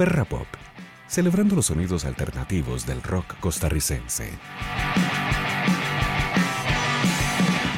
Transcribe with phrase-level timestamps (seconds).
[0.00, 0.46] Perra Pop,
[1.08, 4.30] celebrando los sonidos alternativos del rock costarricense.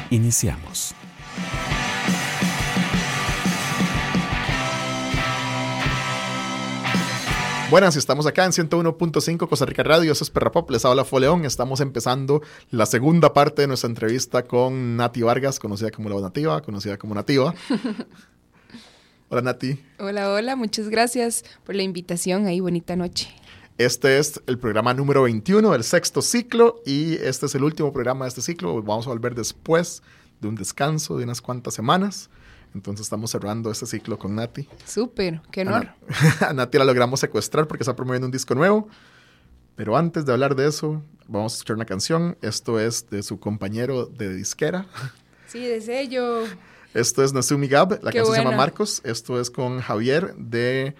[0.09, 0.95] Iniciamos.
[7.69, 11.43] Buenas, estamos acá en 101.5 Costa Rica Radio, eso es Perra Pop, les habla Foleón,
[11.43, 16.61] estamos empezando la segunda parte de nuestra entrevista con Nati Vargas, conocida como La Nativa,
[16.61, 17.53] conocida como Nativa.
[19.33, 19.79] hola Nati.
[19.97, 23.29] Hola, hola, muchas gracias por la invitación, ahí bonita noche.
[23.79, 28.25] Este es el programa número 21 del sexto ciclo y este es el último programa
[28.25, 30.03] de este ciclo, vamos a volver después
[30.39, 32.29] de un descanso de unas cuantas semanas.
[32.75, 34.67] Entonces estamos cerrando este ciclo con Nati.
[34.85, 35.89] Súper, qué honor.
[36.41, 38.87] A, Nati la logramos secuestrar porque está promoviendo un disco nuevo.
[39.75, 42.37] Pero antes de hablar de eso, vamos a escuchar una canción.
[42.43, 44.85] Esto es de su compañero de disquera.
[45.47, 46.45] Sí, de sello.
[46.93, 49.01] Esto es Nasumi Gab, la canción se llama Marcos.
[49.03, 50.95] Esto es con Javier de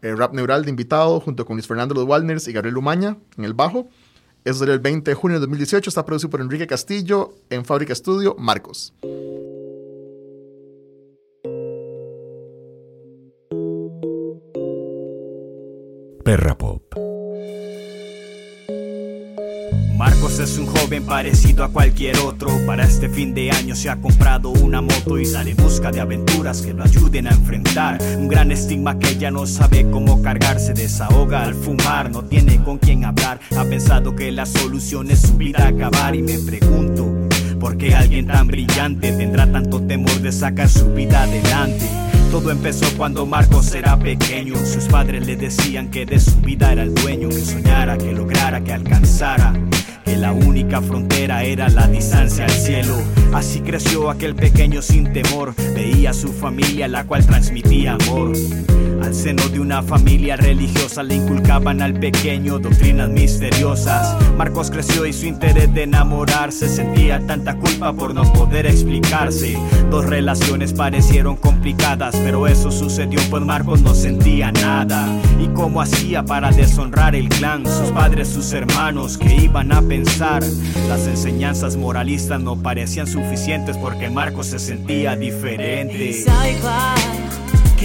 [0.00, 3.44] eh, Rap Neural de invitado, junto con Luis Fernando Los Walners y Gabriel Umaña en
[3.44, 3.88] el bajo.
[4.44, 8.36] Es del 20 de junio de 2018, está producido por Enrique Castillo en Fábrica Estudio,
[8.38, 8.94] Marcos.
[16.24, 17.03] Perra Pop.
[19.96, 22.48] Marcos es un joven parecido a cualquier otro.
[22.66, 26.00] Para este fin de año se ha comprado una moto y sale en busca de
[26.00, 28.02] aventuras que lo ayuden a enfrentar.
[28.18, 32.78] Un gran estigma que ya no sabe cómo cargarse, desahoga al fumar, no tiene con
[32.78, 33.38] quién hablar.
[33.56, 37.12] Ha pensado que la solución es su vida acabar y me pregunto.
[37.60, 41.86] ¿Por qué alguien tan brillante tendrá tanto temor de sacar su vida adelante?
[42.32, 44.56] Todo empezó cuando Marcos era pequeño.
[44.66, 48.62] Sus padres le decían que de su vida era el dueño, que soñara, que lograra,
[48.62, 49.54] que alcanzara.
[50.04, 52.96] Que la única frontera era la distancia al cielo.
[53.32, 55.54] Así creció aquel pequeño sin temor.
[55.74, 58.32] Veía a su familia, la cual transmitía amor.
[59.04, 64.16] Al seno de una familia religiosa le inculcaban al pequeño doctrinas misteriosas.
[64.38, 69.58] Marcos creció y su interés de enamorarse sentía tanta culpa por no poder explicarse.
[69.90, 75.06] Dos relaciones parecieron complicadas, pero eso sucedió pues Marcos no sentía nada.
[75.38, 77.66] ¿Y cómo hacía para deshonrar el clan?
[77.66, 80.42] Sus padres, sus hermanos, que iban a pensar?
[80.88, 86.24] Las enseñanzas moralistas no parecían suficientes porque Marcos se sentía diferente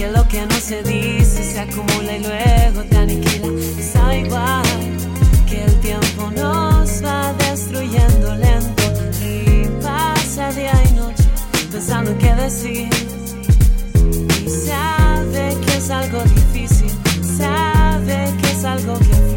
[0.00, 3.48] que lo que no se dice se acumula y luego te aniquila.
[3.78, 4.62] Está igual
[5.46, 8.82] que el tiempo nos va destruyendo lento
[9.22, 11.24] y pasa día y noche
[11.70, 12.88] pensando qué decir.
[14.42, 16.92] Y sabe que es algo difícil,
[17.36, 19.29] sabe que es algo que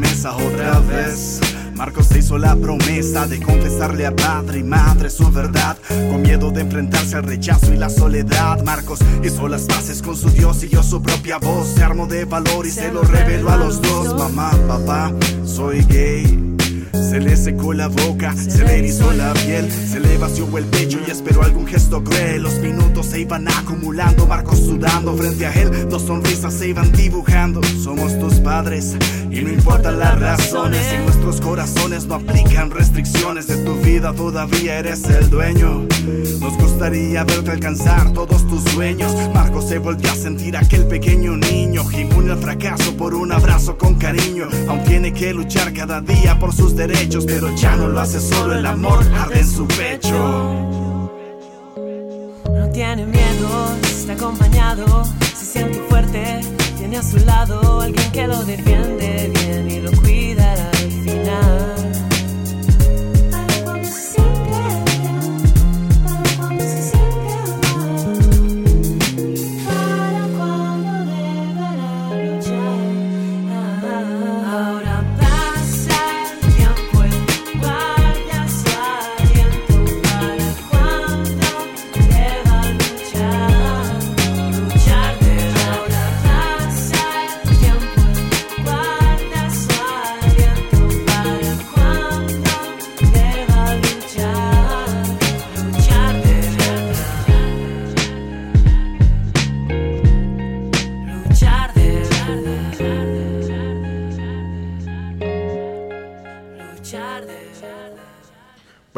[0.00, 1.40] mesa otra vez.
[1.74, 6.50] Marcos se hizo la promesa de confesarle a padre y madre su verdad, con miedo
[6.50, 8.62] de enfrentarse al rechazo y la soledad.
[8.64, 12.66] Marcos hizo las paces con su Dios, siguió su propia voz, se armó de valor
[12.66, 14.14] y se lo reveló a los dos.
[14.14, 15.12] Mamá, papá,
[15.44, 16.49] soy gay.
[17.10, 21.00] Se le secó la boca, se le erizó la piel, se le vació el pecho
[21.04, 22.40] y esperó algún gesto cruel.
[22.40, 27.62] Los minutos se iban acumulando, Marcos sudando frente a él, dos sonrisas se iban dibujando.
[27.82, 28.94] Somos tus padres
[29.28, 34.78] y no importan las razones, en nuestros corazones no aplican restricciones de tu vida, todavía
[34.78, 35.88] eres el dueño.
[36.40, 39.12] Nos gustaría verte alcanzar todos tus sueños.
[39.34, 43.96] Marcos se volvió a sentir aquel pequeño niño, inmune al fracaso por un abrazo con
[43.96, 44.46] cariño.
[44.68, 48.54] Aún tiene que luchar cada día por sus derechos pero ya no lo hace solo,
[48.54, 50.12] el amor arde en su pecho.
[52.50, 56.40] No tiene miedo, está acompañado, se siente fuerte,
[56.76, 61.69] tiene a su lado alguien que lo defiende bien y lo cuidará al final.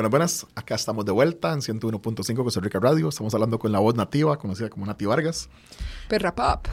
[0.03, 0.47] Buenas, buenas.
[0.57, 3.09] Acá estamos de vuelta en 101.5 Costa Rica Radio.
[3.09, 5.49] Estamos hablando con la voz nativa, conocida como Nati Vargas.
[6.09, 6.67] Perra Pop.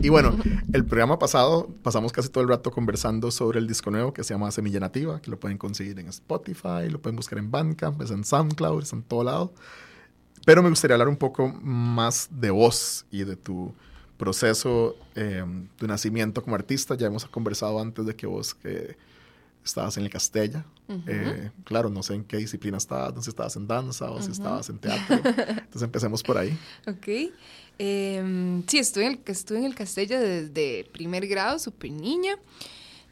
[0.00, 0.36] Y bueno,
[0.72, 4.34] el programa pasado pasamos casi todo el rato conversando sobre el disco nuevo que se
[4.34, 8.10] llama Semilla Nativa, que lo pueden conseguir en Spotify, lo pueden buscar en Bandcamp, es
[8.10, 9.52] en SoundCloud, es en todo lado.
[10.44, 13.72] Pero me gustaría hablar un poco más de vos y de tu
[14.16, 15.44] proceso, eh,
[15.76, 16.96] tu nacimiento como artista.
[16.96, 18.54] Ya hemos conversado antes de que vos...
[18.54, 19.11] que
[19.64, 20.64] estabas en el Castella.
[21.06, 24.20] Eh, claro, no sé en qué disciplina estabas, no sé si estabas en danza o
[24.20, 25.16] si estabas en teatro.
[25.24, 26.56] Entonces empecemos por ahí.
[26.86, 27.32] Ok.
[27.78, 32.36] Em, sí, estuve en, el, estuve en el Castella desde primer grado, súper niña.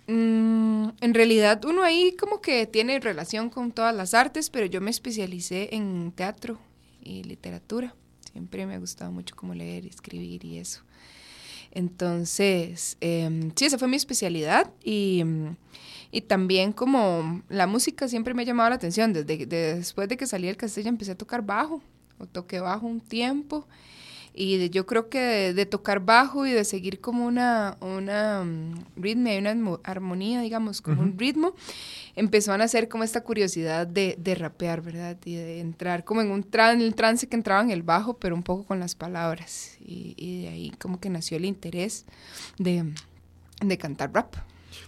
[0.06, 4.80] Mm, en realidad uno ahí como que tiene relación con todas las artes, pero yo
[4.80, 6.58] me especialicé en teatro
[7.02, 7.94] y literatura.
[8.32, 10.82] Siempre me ha gustado mucho como leer escribir y eso.
[11.72, 15.24] Entonces, em, sí, esa fue mi especialidad y...
[16.12, 19.12] Y también como la música siempre me ha llamado la atención.
[19.12, 21.82] Desde después de que salí del Castilla empecé a tocar bajo,
[22.18, 23.66] o toqué bajo un tiempo.
[24.32, 29.28] Y yo creo que de, tocar bajo y de seguir como una, una um, ritmo
[29.28, 31.54] y una armonía, digamos, como un ritmo,
[32.14, 35.18] empezó a nacer como esta curiosidad de, de rapear, ¿verdad?
[35.24, 38.44] Y de entrar como en un el trance que entraba en el bajo, pero un
[38.44, 39.76] poco con las palabras.
[39.80, 42.04] Y, y de ahí como que nació el interés
[42.56, 42.94] de,
[43.60, 44.36] de cantar rap.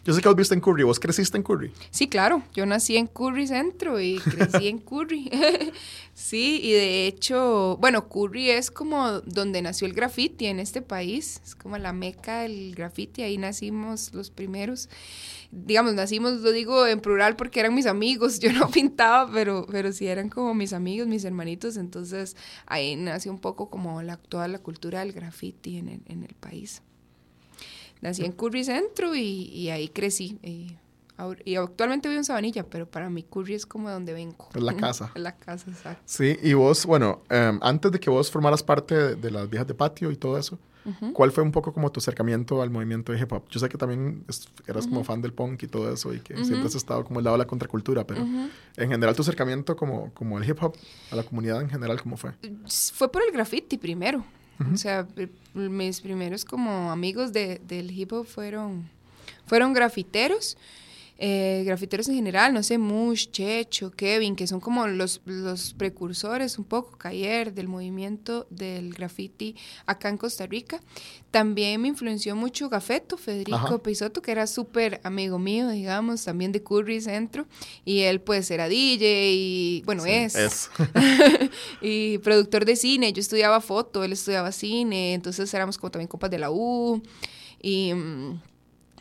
[0.05, 0.83] Yo sé que has visto en Curry.
[0.83, 1.73] ¿Vos creciste en Curry?
[1.91, 2.43] Sí, claro.
[2.55, 5.31] Yo nací en Curry Centro y crecí en Curry.
[6.15, 11.41] sí, y de hecho, bueno, Curry es como donde nació el graffiti en este país.
[11.45, 13.23] Es como la meca del graffiti.
[13.23, 14.89] Ahí nacimos los primeros.
[15.51, 18.39] Digamos, nacimos, lo digo en plural porque eran mis amigos.
[18.41, 21.77] Yo no pintaba, pero, pero sí eran como mis amigos, mis hermanitos.
[21.77, 22.37] Entonces
[22.67, 26.83] ahí nació un poco como toda la cultura del graffiti en el, en el país.
[28.03, 30.39] Nací en Curry Centro y, ahí crecí.
[30.43, 30.77] Y,
[31.55, 34.49] actualmente vivo en Sabanilla, pero para mí Curry es como donde vengo.
[34.53, 35.13] Es la casa.
[35.15, 36.03] Es la casa, exacto.
[36.05, 39.75] Sí, y vos, bueno, em, antes de que vos formaras parte de, las viejas de
[39.75, 40.59] patio y todo eso,
[41.13, 43.45] ¿cuál fue un poco como tu acercamiento al movimiento de hip hop?
[43.51, 44.25] Yo sé que también
[44.67, 47.25] eras como fan del punk y todo eso y que siempre has estado como al
[47.25, 48.27] lado de la contracultura, pero
[48.77, 50.75] en general tu acercamiento como, como el hip hop
[51.13, 52.33] a la comunidad en general, ¿cómo fue?
[52.95, 54.25] Fue por el graffiti primero.
[54.73, 55.07] O sea,
[55.55, 58.89] mis primeros como amigos de, del hip hop fueron,
[59.47, 60.57] fueron grafiteros.
[61.19, 66.59] Eh, grafiteros en general, no sé, Mush, Checho, Kevin, que son como los, los precursores
[66.59, 69.55] un poco, Cayer, del movimiento del graffiti
[69.87, 70.81] acá en Costa Rica.
[71.31, 76.63] También me influenció mucho Gafeto, Federico Peisoto, que era súper amigo mío, digamos, también de
[76.63, 77.47] Curry Centro,
[77.85, 80.35] y él pues era DJ y, bueno, es.
[80.35, 80.71] es.
[81.81, 86.31] y productor de cine, yo estudiaba foto, él estudiaba cine, entonces éramos como también copas
[86.31, 87.01] de la U,
[87.63, 87.93] y...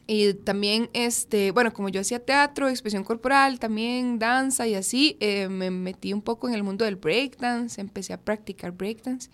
[0.08, 5.48] Y también, este, bueno, como yo hacía teatro, expresión corporal, también danza y así, eh,
[5.48, 9.30] me metí un poco en el mundo del breakdance, empecé a practicar breakdance.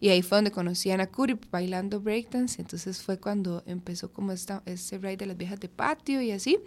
[0.00, 2.60] Y ahí fue donde conocí a Ana Curi bailando breakdance.
[2.60, 6.58] Entonces fue cuando empezó como esta, este ride de las viejas de patio y así.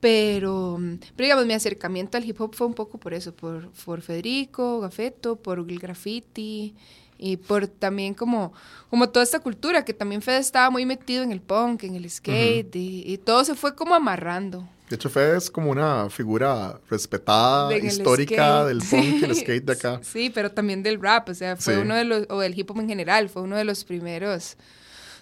[0.00, 0.78] Pero,
[1.14, 4.80] pero digamos, mi acercamiento al hip hop fue un poco por eso, por, por Federico,
[4.80, 6.74] Gafeto, por el graffiti,
[7.22, 8.54] y por también como,
[8.88, 12.08] como toda esta cultura, que también Fede estaba muy metido en el punk, en el
[12.08, 14.66] skate, y, todo se fue como amarrando.
[14.88, 19.72] De hecho, Fede es como una figura respetada, histórica del punk y el skate de
[19.72, 20.00] acá.
[20.02, 22.80] Sí, pero también del rap, o sea, fue uno de los, o del hip hop
[22.80, 24.56] en general, fue uno de los primeros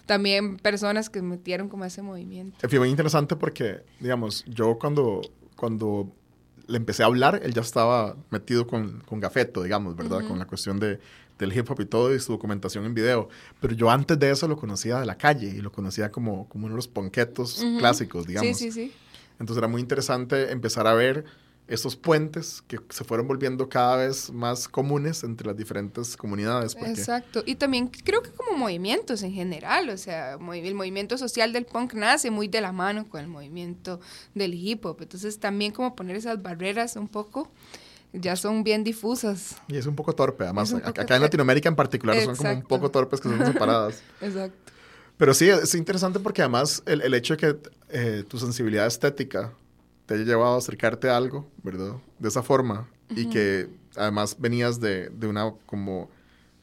[0.05, 2.67] también personas que metieron como ese movimiento.
[2.67, 5.21] Fue muy interesante porque, digamos, yo cuando,
[5.55, 6.11] cuando
[6.65, 10.25] le empecé a hablar, él ya estaba metido con, con Gafeto, digamos, ¿verdad?
[10.27, 10.99] Con la cuestión de,
[11.39, 13.29] del hip hop y todo, y su documentación en video.
[13.59, 16.65] Pero yo antes de eso lo conocía de la calle y lo conocía como, como
[16.65, 18.55] uno de los ponquetos clásicos, digamos.
[18.57, 18.93] Sí, sí, sí.
[19.39, 21.25] Entonces era muy interesante empezar a ver
[21.69, 26.75] estos puentes que se fueron volviendo cada vez más comunes entre las diferentes comunidades.
[26.75, 27.43] Exacto.
[27.45, 31.93] Y también creo que como movimientos en general, o sea, el movimiento social del punk
[31.93, 33.99] nace muy de la mano con el movimiento
[34.33, 34.97] del hip hop.
[35.01, 37.51] Entonces también como poner esas barreras un poco
[38.13, 39.57] ya son bien difusas.
[39.67, 40.73] Y es un poco torpe, además.
[40.73, 44.01] Acá en Latinoamérica en particular son como un poco torpes que son separadas.
[44.21, 44.73] Exacto.
[45.17, 49.51] Pero sí, es interesante porque además el, el hecho de que eh, tu sensibilidad estética
[50.05, 51.95] te haya llevado a acercarte a algo, ¿verdad?
[52.19, 52.89] De esa forma.
[53.09, 56.09] Y que además venías de, de una como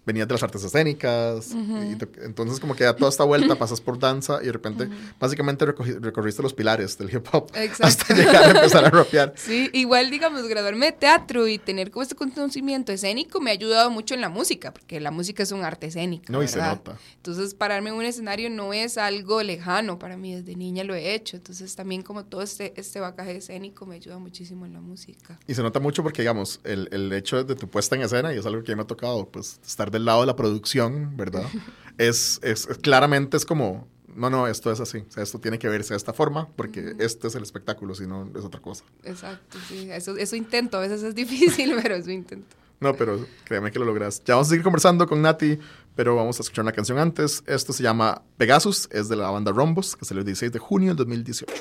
[0.06, 3.98] venías de las artes escénicas, y entonces como que da toda esta vuelta, pasas por
[3.98, 8.84] danza y de repente básicamente recorriste los pilares del hip hop hasta llegar a empezar
[8.84, 9.34] a rapear.
[9.46, 13.90] Sí, igual digamos, graduarme de teatro y tener como este conocimiento escénico me ha ayudado
[13.90, 16.32] mucho en la música, porque la música es un arte escénico.
[16.32, 16.96] No, y se nota.
[17.16, 21.14] Entonces pararme en un escenario no es algo lejano para mí, desde niña lo he
[21.14, 25.38] hecho, entonces también como todo este, este bacaje escénico me ayuda muchísimo en la música.
[25.46, 28.38] Y se nota mucho porque digamos, el, el hecho de tu puesta en escena, y
[28.38, 31.44] es algo que me ha tocado, pues estar del lado de la producción, ¿verdad?
[31.98, 35.68] es, es, claramente es como, no, no, esto es así, o sea, esto tiene que
[35.68, 38.84] verse de esta forma porque este es el espectáculo, si no es otra cosa.
[39.04, 42.56] Exacto, sí, eso, eso intento, a veces es difícil, pero eso intento.
[42.78, 44.22] No, pero créeme que lo logras.
[44.24, 45.58] Ya vamos a seguir conversando con Nati,
[45.94, 47.42] pero vamos a escuchar una canción antes.
[47.46, 50.88] Esto se llama Pegasus, es de la banda Rombos, que salió el 16 de junio
[50.88, 51.54] del 2018.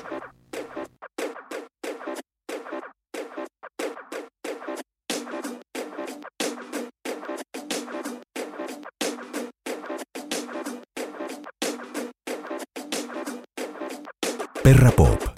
[14.96, 15.35] Perra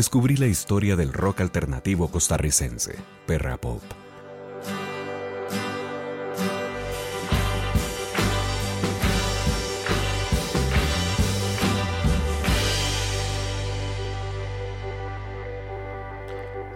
[0.00, 3.82] descubrí la historia del rock alternativo costarricense, Perra Pop.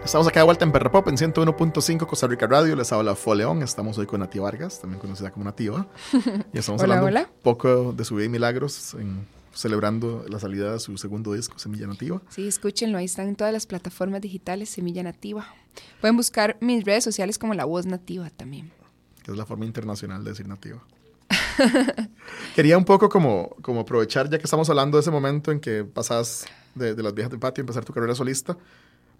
[0.03, 2.75] Estamos acá de vuelta en Perra Pop en 101.5 Costa Rica Radio.
[2.75, 3.63] Les habla Foleón.
[3.63, 5.87] Estamos hoy con Nati Vargas, también conocida como Nativa.
[6.53, 10.79] Y estamos hablando un poco de su vida y milagros en celebrando la salida de
[10.79, 12.21] su segundo disco, Semilla Nativa.
[12.29, 15.47] Sí, escúchenlo, ahí están en todas las plataformas digitales, Semilla Nativa.
[16.01, 18.71] Pueden buscar mis redes sociales como La Voz Nativa también.
[19.23, 20.83] Que es la forma internacional de decir nativa.
[22.55, 25.83] Quería un poco como, como aprovechar, ya que estamos hablando de ese momento en que
[25.83, 26.45] pasas
[26.75, 28.57] de, las viejas del patio, empezar tu carrera solista,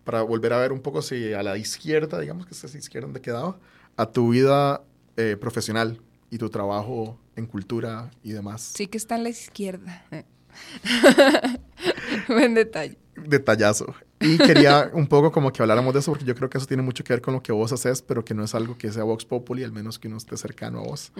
[0.04, 3.08] para volver a ver un poco si a la izquierda, digamos que es esa izquierda
[3.08, 3.58] donde quedaba,
[3.98, 4.84] a tu vida
[5.18, 6.00] eh, profesional
[6.36, 8.74] y tu trabajo en cultura y demás.
[8.75, 10.06] Sí que está en la izquierda.
[12.27, 12.98] Buen detalle.
[13.15, 13.96] Detallazo.
[14.20, 16.84] Y quería un poco como que habláramos de eso, porque yo creo que eso tiene
[16.84, 19.04] mucho que ver con lo que vos haces, pero que no es algo que sea
[19.04, 21.13] Vox Populi, al menos que uno esté cercano a vos.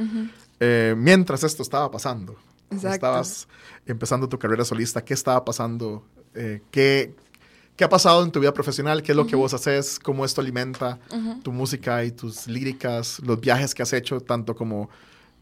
[0.60, 2.36] Eh, mientras esto estaba pasando,
[2.69, 3.48] estabas
[3.86, 6.05] empezando tu carrera solista, ¿qué estaba pasando?
[6.34, 7.15] Eh, ¿qué,
[7.75, 9.03] ¿Qué ha pasado en tu vida profesional?
[9.03, 10.00] ¿Qué es lo que vos haces?
[10.00, 10.98] ¿Cómo esto alimenta
[11.44, 13.20] tu música y tus líricas?
[13.20, 14.89] Los viajes que has hecho, tanto como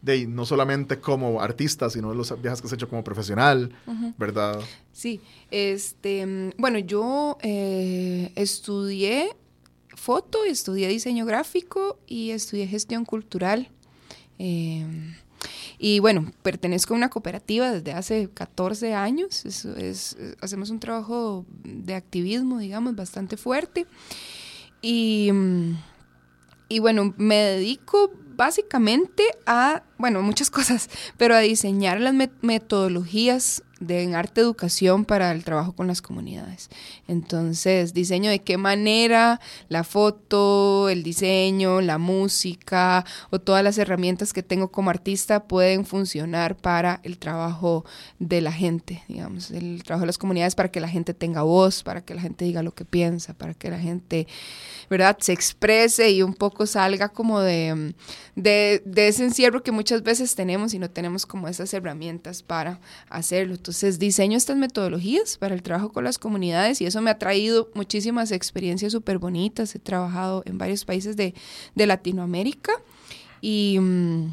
[0.02, 3.72] de no solamente como artista, sino los viajes que has hecho como profesional,
[4.18, 4.60] ¿verdad?
[4.92, 9.30] Sí, este, bueno, yo eh, estudié
[9.94, 13.70] foto, estudié diseño gráfico y estudié gestión cultural.
[14.38, 15.14] Em,
[15.78, 19.44] y bueno, pertenezco a una cooperativa desde hace 14 años.
[20.40, 23.86] hacemos un trabajo de activismo, digamos, bastante fuerte.
[24.82, 25.30] Y,
[26.68, 34.14] y bueno, me dedico básicamente a, bueno, muchas cosas, pero a diseñar las metodologías de
[34.14, 36.68] arte educación para el trabajo con las comunidades.
[37.08, 44.32] Entonces, diseño de qué manera la foto, el diseño, la música o todas las herramientas
[44.32, 47.84] que tengo como artista pueden funcionar para el trabajo
[48.18, 51.82] de la gente, digamos, el trabajo de las comunidades para que la gente tenga voz,
[51.82, 54.26] para que la gente diga lo que piensa, para que la gente,
[54.88, 57.94] ¿verdad?, se exprese y un poco salga como de,
[58.34, 62.80] de, de ese encierro que muchas veces tenemos y no tenemos como esas herramientas para
[63.08, 63.54] hacerlo.
[63.54, 67.70] Entonces diseño estas metodologías para el trabajo con las comunidades y eso me ha traído
[67.74, 69.74] muchísimas experiencias súper bonitas.
[69.74, 71.34] He trabajado en varios países de,
[71.74, 72.72] Latinoamérica
[73.40, 73.78] y...
[73.80, 74.32] Mm,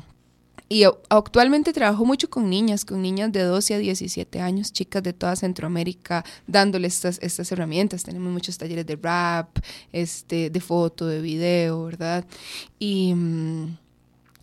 [0.71, 5.11] y actualmente trabajo mucho con niñas, con niñas de 12 a 17 años, chicas de
[5.11, 8.03] toda Centroamérica, dándoles estas, estas herramientas.
[8.03, 9.49] Tenemos muchos talleres de rap,
[9.91, 12.23] este, de foto, de video, ¿verdad?
[12.79, 13.77] Y, mm,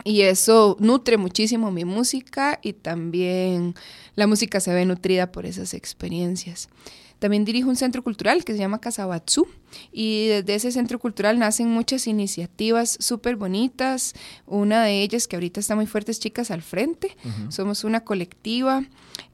[0.08, 3.74] y eso nutre muchísimo mi música y también
[4.14, 6.70] la música se ve nutrida por esas experiencias.
[7.18, 9.46] También dirijo un centro cultural que se llama Casabatsu
[9.92, 14.14] y desde ese centro cultural nacen muchas iniciativas súper bonitas.
[14.46, 17.16] Una de ellas que ahorita está muy fuerte es Chicas al Frente.
[17.48, 18.84] Somos una colectiva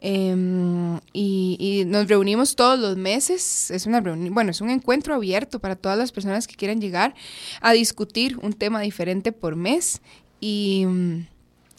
[0.01, 3.71] em, y, nos reunimos todos los meses.
[3.71, 7.15] Es una reunión, bueno, es un encuentro abierto para todas las personas que quieran llegar
[7.61, 10.01] a discutir un tema diferente por mes
[10.45, 10.87] y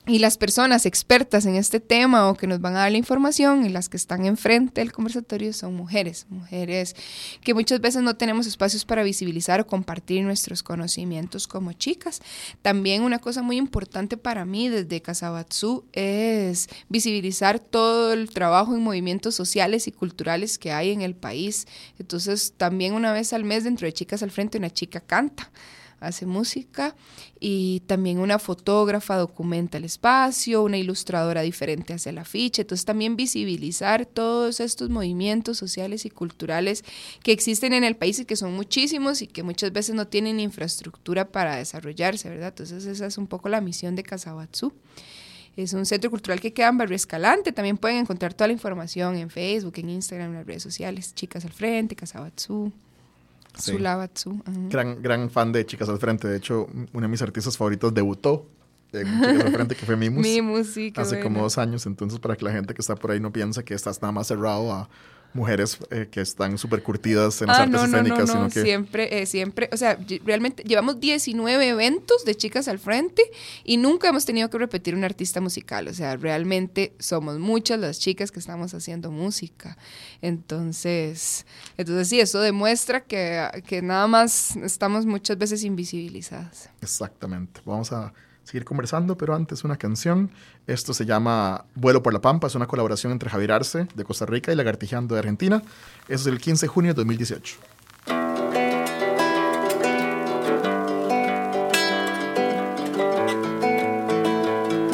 [0.07, 3.65] y las personas expertas en este tema o que nos van a dar la información
[3.65, 6.95] y las que están enfrente del conversatorio son mujeres, mujeres
[7.41, 12.21] que muchas veces no tenemos espacios para visibilizar o compartir nuestros conocimientos como chicas.
[12.61, 18.83] También una cosa muy importante para mí desde Casabatsu es visibilizar todo el trabajo en
[18.83, 21.65] movimientos sociales y culturales que hay en el país.
[21.97, 25.51] Entonces también una vez al mes dentro de Chicas al Frente una chica canta
[25.99, 26.95] hace música
[27.39, 33.15] y también una fotógrafa documenta el espacio, una ilustradora diferente hace el afiche, entonces también
[33.15, 36.83] visibilizar todos estos movimientos sociales y culturales
[37.23, 40.39] que existen en el país y que son muchísimos y que muchas veces no tienen
[40.39, 42.49] infraestructura para desarrollarse, ¿verdad?
[42.49, 44.73] Entonces esa es un poco la misión de Casabatsu.
[45.55, 47.53] Es un centro cultural que queda en Barrio Escalante.
[47.53, 51.15] También pueden encontrar toda la información en Facebook, en Instagram, en las redes sociales.
[51.15, 52.73] Chicas al Frente, Casabatsu.
[54.69, 56.27] Gran, gran fan de Chicas al Frente.
[56.27, 58.47] De hecho, una de mis artistas favoritos debutó
[58.91, 60.21] en Chicas al Frente, que fue Mimus.
[60.25, 61.85] Mimus, sí, Hace como dos años.
[61.85, 64.27] Entonces, para que la gente que está por ahí no piense que estás nada más
[64.27, 64.89] cerrado a
[65.35, 68.33] mujeres eh, que están súper curtidas en las ah, artes no, escénicas.
[68.33, 73.21] No, no, siempre, eh, siempre, o sea, realmente llevamos 19 eventos de chicas al frente
[73.65, 77.99] y nunca hemos tenido que repetir un artista musical, o sea, realmente somos muchas las
[77.99, 79.77] chicas que estamos haciendo música.
[80.21, 81.45] Entonces,
[81.77, 86.69] entonces sí, eso demuestra que, que nada más estamos muchas veces invisibilizadas.
[86.81, 87.61] Exactamente.
[87.65, 88.13] Vamos a
[88.45, 90.31] seguir conversando, pero antes una canción.
[90.67, 94.25] Esto se llama Vuelo por la Pampa, es una colaboración entre Javier Arce de Costa
[94.25, 95.61] Rica y Lagartijando de Argentina.
[96.07, 97.57] Es el 15 de junio de 2018.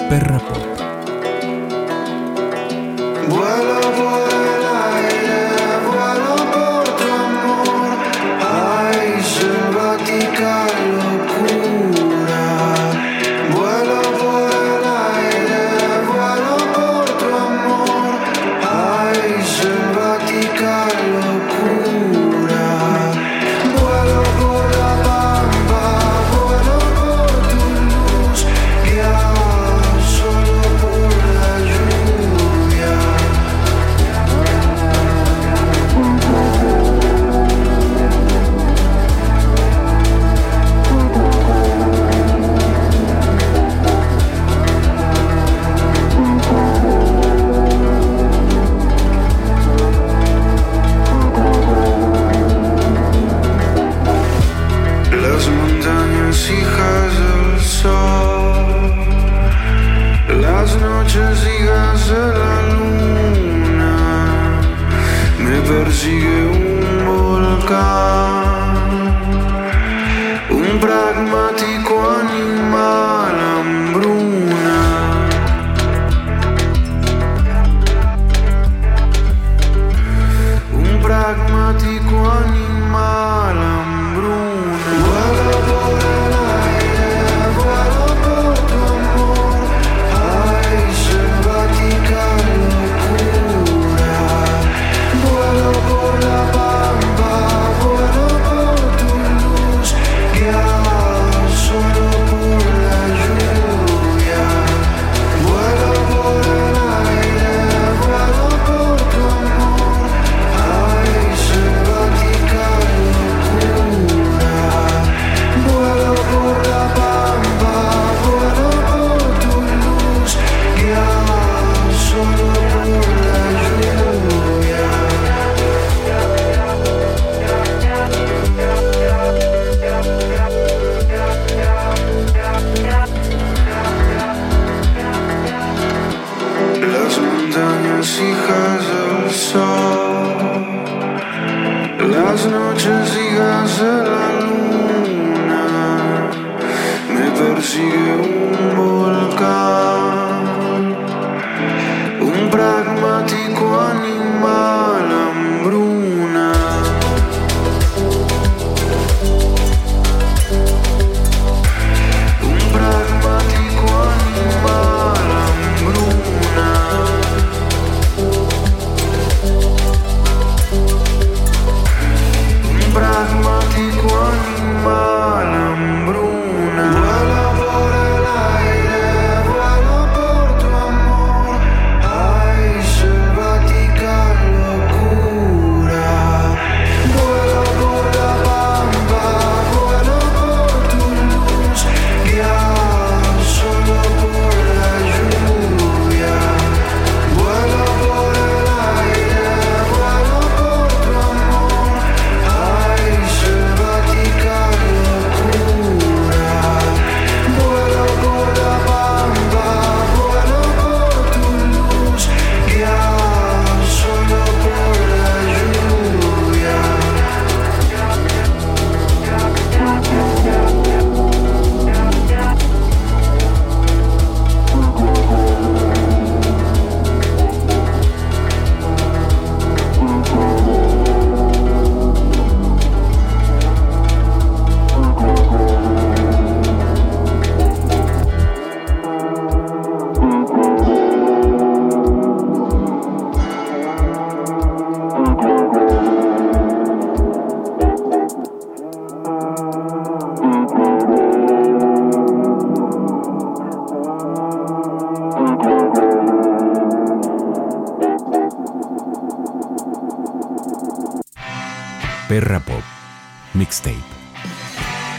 [0.10, 0.51] Perra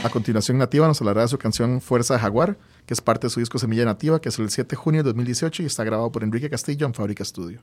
[0.02, 0.12] Pop.
[0.12, 3.40] continuación Nativa nos hablará de su canción Fuerza de Jaguar, que es parte de su
[3.40, 6.22] disco Semilla Nativa, que es el 7 de junio de 2018 y está grabado por
[6.22, 7.60] Enrique Castillo en Fábrica Studio.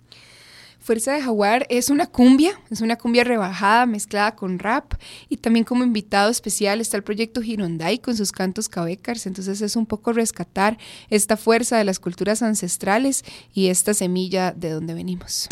[0.80, 4.94] Fuerza de Jaguar es una cumbia, es una cumbia rebajada mezclada con rap
[5.28, 9.76] y también como invitado especial está el proyecto Girondai con sus cantos cabecars, entonces es
[9.76, 10.78] un poco rescatar
[11.10, 15.50] esta fuerza de las culturas ancestrales y esta semilla de donde venimos.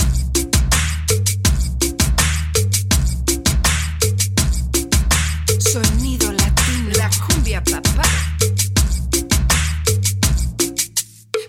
[7.56, 8.02] Papá.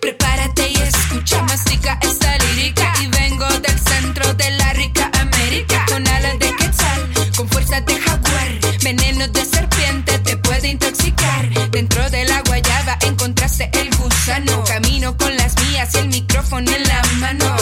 [0.01, 2.93] Prepárate y escucha, mastica esta lírica.
[3.03, 5.85] Y vengo del centro de la rica América.
[5.89, 8.49] Con alas de quetzal, con fuerza de jaguar,
[8.85, 11.71] veneno de serpiente te puede intoxicar.
[11.71, 16.83] Dentro de la guayaba encontraste el gusano, camino con las mías y el micrófono en
[16.85, 17.57] la mano,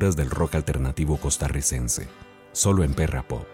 [0.00, 2.08] Aventuras del rock alternativo costarricense.
[2.52, 3.46] Solo en Perra Pop.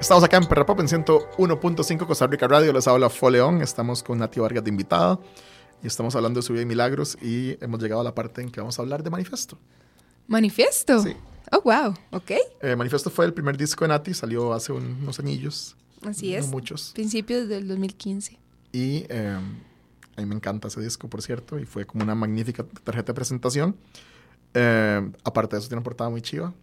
[0.00, 2.72] Estamos acá en Perra Pop en 101.5 Costa Rica Radio.
[2.72, 3.60] Les habla Foleón.
[3.60, 5.18] Estamos con Nati Vargas de invitada
[5.82, 7.18] y estamos hablando de su vida y milagros.
[7.20, 9.58] Y hemos llegado a la parte en que vamos a hablar de Manifesto.
[10.26, 11.02] ¿Manifiesto?
[11.02, 11.14] Sí.
[11.52, 12.30] Oh, wow, ok.
[12.62, 15.76] Eh, Manifesto fue el primer disco de Nati, salió hace un- unos anillos.
[16.06, 16.48] Así no es.
[16.48, 16.92] muchos.
[16.94, 18.38] Principios del 2015.
[18.72, 19.38] Y eh,
[20.16, 23.14] a mí me encanta ese disco, por cierto, y fue como una magnífica tarjeta de
[23.14, 23.76] presentación.
[24.54, 26.54] Eh, aparte de eso, tiene una portada muy chiva,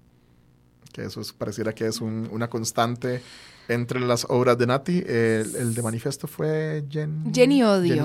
[0.92, 3.22] que eso es- pareciera que es un- una constante
[3.70, 4.98] entre las obras de Nati.
[5.06, 7.96] El, el de Manifesto fue Jen- Jenny Odio.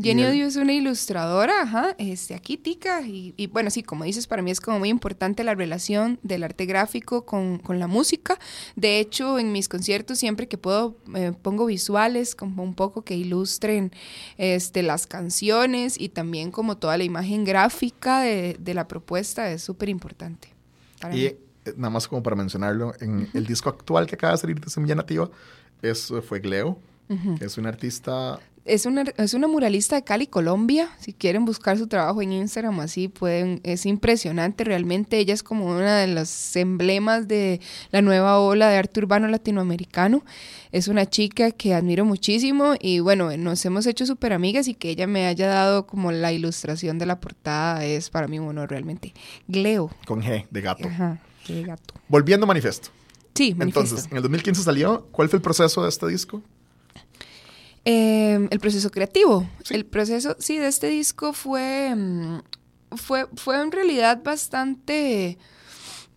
[0.00, 0.42] Jenny Odio.
[0.44, 3.02] el- es una ilustradora, ajá, este, aquí tica.
[3.02, 6.44] Y, y bueno, sí, como dices, para mí es como muy importante la relación del
[6.44, 8.38] arte gráfico con, con la música.
[8.76, 13.14] De hecho, en mis conciertos, siempre que puedo, eh, pongo visuales como un poco que
[13.16, 13.92] ilustren
[14.38, 19.62] este, las canciones y también como toda la imagen gráfica de, de la propuesta es
[19.62, 20.48] súper importante.
[21.00, 21.30] para Y mí.
[21.68, 24.70] Eh, nada más como para mencionarlo, en el disco actual que acaba de salir de
[24.70, 25.30] Semilla Nativa,
[25.82, 26.78] eso fue Gleo,
[27.38, 30.90] que es un artista Es una, es una muralista de Cali, Colombia.
[30.98, 33.60] Si quieren buscar su trabajo en Instagram, así pueden.
[33.62, 35.18] Es impresionante realmente.
[35.18, 37.60] Ella es como una de los emblemas de
[37.92, 40.22] la nueva ola de arte urbano latinoamericano.
[40.70, 44.90] Es una chica que admiro muchísimo y bueno, nos hemos hecho súper amigas y que
[44.90, 48.68] ella me haya dado como la ilustración de la portada es para mí un honor
[48.68, 49.14] realmente.
[49.46, 49.90] Gleo.
[50.06, 50.88] con G de gato.
[50.88, 51.18] Ajá,
[51.48, 51.94] qué gato.
[52.08, 52.90] Volviendo a Manifesto.
[53.34, 53.80] Sí, manifiesto.
[53.80, 55.06] Entonces, en el 2015 salió.
[55.10, 56.42] ¿Cuál fue el proceso de este disco?
[57.84, 59.48] Eh, el proceso creativo.
[59.64, 59.74] Sí.
[59.74, 62.40] El proceso, sí, de este disco fue, mm,
[62.96, 65.38] fue, fue en realidad bastante,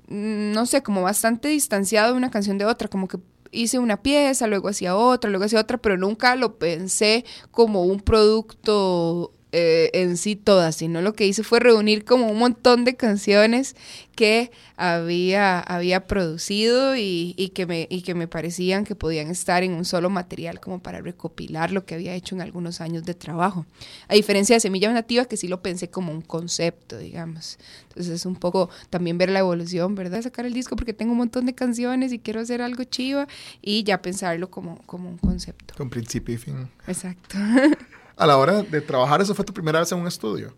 [0.07, 3.19] mm, no sé, como bastante distanciado de una canción de otra, como que
[3.51, 7.99] hice una pieza, luego hacía otra, luego hacía otra, pero nunca lo pensé como un
[7.99, 12.95] producto eh, en sí todas, sino lo que hice fue reunir como un montón de
[12.95, 13.75] canciones
[14.15, 19.63] que había, había producido y, y, que me, y que me parecían que podían estar
[19.63, 23.13] en un solo material como para recopilar lo que había hecho en algunos años de
[23.13, 23.65] trabajo.
[24.07, 27.57] A diferencia de Semilla Nativa, que sí lo pensé como un concepto, digamos.
[27.89, 30.21] Entonces es un poco también ver la evolución, ¿verdad?
[30.21, 33.27] Sacar el disco porque tengo un montón de canciones y quiero hacer algo chiva
[33.61, 35.73] y ya pensarlo como, como un concepto.
[35.75, 36.69] Con principio y fin.
[36.87, 37.37] Exacto.
[38.15, 40.53] A la hora de trabajar, ¿eso fue tu primera vez en un estudio?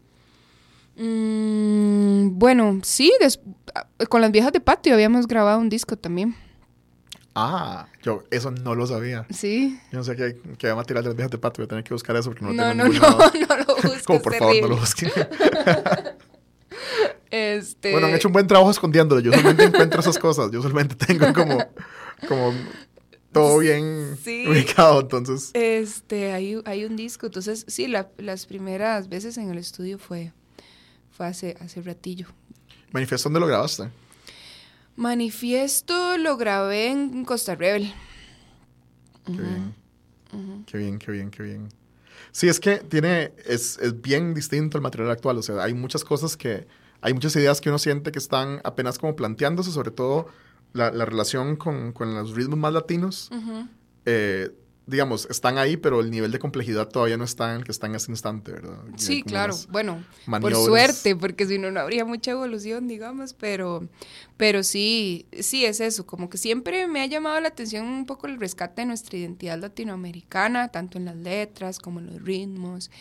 [0.96, 3.12] Mm, bueno, sí,
[4.10, 6.36] con las viejas de patio habíamos grabado un disco también.
[7.36, 9.26] Ah, yo eso no lo sabía.
[9.32, 9.80] Sí.
[9.92, 11.64] Yo no sé qué, qué material de las viejas de patio.
[11.64, 13.76] Voy a tener que buscar eso porque no lo no, tengo no, no, no, lo
[13.82, 14.04] busques.
[14.04, 15.12] Como por favor, no lo busques.
[17.32, 17.92] este...
[17.92, 19.20] Bueno, han hecho un buen trabajo escondiéndolo.
[19.20, 20.52] Yo solamente encuentro esas cosas.
[20.52, 21.58] Yo solamente tengo como,
[22.28, 22.54] como
[23.34, 24.46] todo bien Sí.
[24.48, 25.52] ubicado, entonces.
[25.54, 27.26] Este, hay, hay un disco.
[27.26, 30.32] Entonces, sí, la- las primeras veces en el estudio fue,
[31.12, 32.28] fue hace, hace ratillo.
[32.92, 33.90] Manifiesto, ¿dónde lo grabaste?
[34.96, 37.92] Manifiesto lo grabé en Costa Rebel.
[39.26, 39.76] Qué bien.
[40.66, 41.70] Qué bien, qué bien, qué bien.
[42.32, 45.38] Sí, es que tiene, es, es bien distinto el material actual.
[45.38, 46.68] O sea, hay muchas cosas que,
[47.02, 50.28] hay muchas ideas que uno siente que están apenas como planteándose, sobre todo
[50.74, 53.30] la, la relación con, con los ritmos más latinos.
[54.06, 54.50] eh,
[54.86, 57.88] digamos, están ahí, pero el nivel de complejidad todavía no está en el que está
[57.88, 58.80] en ese instante, ¿verdad?
[58.98, 59.56] Sí, claro.
[59.70, 60.60] Bueno, maniobras.
[60.60, 63.88] por suerte, porque si no, no habría mucha evolución, digamos, pero,
[64.36, 68.28] pero sí, sí es eso, como que siempre me ha llamado la atención un poco
[68.28, 72.92] el rescate de nuestra identidad latinoamericana, tanto en las letras como en los ritmos.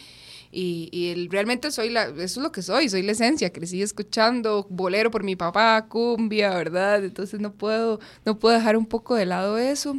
[0.55, 3.81] Y, y el- realmente soy la, eso es lo que soy, soy la esencia, crecí
[3.83, 7.03] escuchando bolero por mi papá, cumbia, ¿verdad?
[7.05, 9.97] Entonces no puedo, no puedo dejar un poco de lado eso.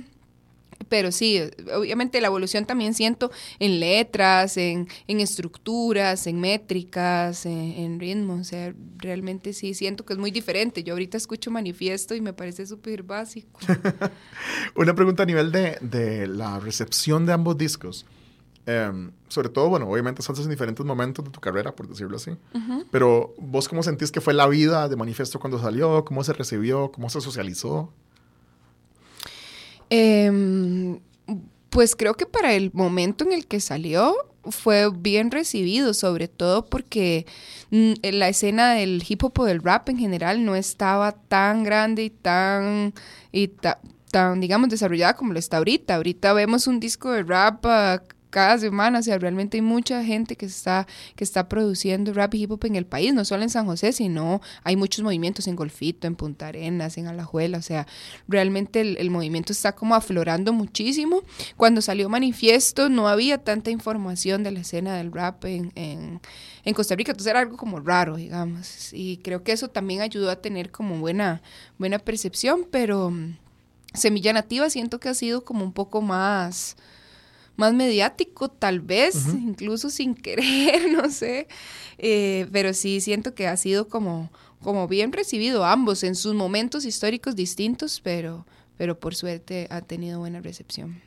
[0.90, 1.40] Pero sí,
[1.76, 8.42] obviamente la evolución también siento en letras, en, en estructuras, en métricas, en, en ritmos.
[8.42, 10.84] O sea, realmente sí siento que es muy diferente.
[10.84, 13.60] Yo ahorita escucho manifiesto y me parece súper básico.
[14.76, 18.06] Una pregunta a nivel de, de la recepción de ambos discos.
[18.66, 22.32] Em, sobre todo, bueno, obviamente son en diferentes momentos de tu carrera, por decirlo así.
[22.92, 26.06] Pero vos, ¿cómo sentís que fue la vida de Manifiesto cuando salió?
[26.06, 26.92] ¿Cómo se recibió?
[26.92, 27.92] ¿Cómo se socializó?
[29.90, 31.00] Em,
[31.70, 34.16] pues creo que para el momento en el que salió
[34.50, 37.26] fue bien recibido, sobre todo porque
[37.72, 42.04] mm, la escena del hip hop o del rap en general no estaba tan grande
[42.06, 42.94] y tan,
[43.32, 43.80] y ta-
[44.12, 45.96] tan, digamos, desarrollada como lo está ahorita.
[45.96, 50.36] Ahorita vemos un disco de rap ah, cada semana, o sea, realmente hay mucha gente
[50.36, 53.52] que está, que está produciendo rap y hip hop en el país, no solo en
[53.52, 57.86] San José, sino hay muchos movimientos en Golfito, en Punta Arenas, en Alajuela, o sea,
[58.28, 61.22] realmente el, movimiento está como aflorando muchísimo.
[61.58, 66.20] Cuando salió Manifiesto no había tanta información de la escena del rap en, en,
[66.66, 70.32] en Costa Rica, entonces era algo como raro, digamos, y creo que eso también ayudó
[70.32, 71.44] a tener como buena,
[71.78, 73.38] buena percepción, pero mm,
[73.94, 76.78] Semilla Nativa siento que ha sido como un poco más
[77.56, 81.48] más mediático, tal vez, incluso sin querer, no sé.
[81.98, 86.86] Eh, pero sí siento que ha sido como, como bien recibido ambos en sus momentos
[86.86, 88.46] históricos distintos, pero,
[88.78, 91.02] pero por suerte ha tenido buena recepción.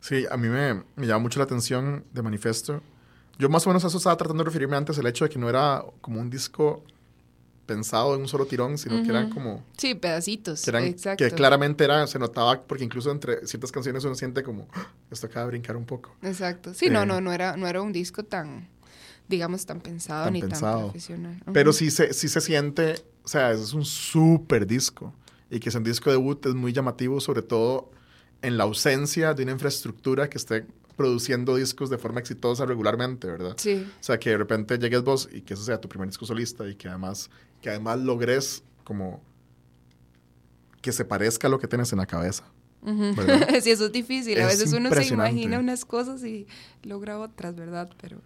[0.00, 2.82] Sí, a mí me, me llama mucho la atención de Manifiesto.
[3.38, 5.38] Yo más o menos a eso estaba tratando de referirme antes, el hecho de que
[5.38, 6.84] no era como un disco
[7.68, 9.62] pensado en un solo tirón, sino que eran como...
[9.76, 10.62] Sí, pedacitos.
[10.62, 11.22] Que, eran- exacto.
[11.22, 15.26] que claramente era, se notaba, porque incluso entre ciertas canciones uno siente como, "Ah, esto
[15.26, 16.16] acaba de brincar un poco.
[16.22, 16.74] Exacto.
[16.74, 18.66] Sí, no, Eh, no, no era, no era un disco tan,
[19.28, 20.72] digamos, tan pensado Tan ni pensado.
[20.78, 21.42] tan profesional.
[21.52, 25.14] Pero sí se, sí se siente, o sea, es un súper disco.
[25.50, 27.90] Y que es un disco debut es muy llamativo, sobre todo
[28.42, 30.66] en la ausencia de una infraestructura que esté
[30.98, 33.54] produciendo discos de forma exitosa regularmente, ¿verdad?
[33.56, 33.86] Sí.
[33.98, 36.68] O sea, que de repente llegues vos y que ese sea tu primer disco solista
[36.68, 37.30] y que además,
[37.62, 39.22] que además logres como
[40.82, 42.44] que se parezca a lo que tienes en la cabeza.
[43.62, 44.38] Sí, eso es difícil.
[44.38, 46.46] A Es veces uno se imagina unas cosas y
[46.82, 47.90] logra otras, ¿verdad?
[48.00, 48.18] Pero,